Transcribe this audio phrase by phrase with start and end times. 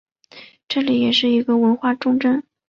[0.67, 2.43] 这里也是一个文化重镇。